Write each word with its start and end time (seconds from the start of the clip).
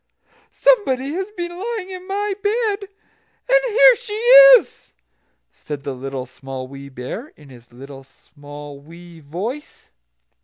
"SOMEBODY 0.49 1.11
HAS 1.13 1.29
BEEN 1.37 1.59
LYING 1.59 1.91
IN 1.91 2.07
MY 2.07 2.33
BED, 2.41 2.81
AND 3.49 3.71
HERE 3.75 3.95
SHE 3.97 4.13
IS!" 4.57 4.93
said 5.51 5.83
the 5.83 5.93
Little 5.93 6.25
Small 6.25 6.67
Wee 6.67 6.89
Bear, 6.89 7.27
in 7.35 7.49
his 7.49 7.71
little, 7.71 8.03
small, 8.03 8.79
wee 8.79 9.19
voice. 9.19 9.91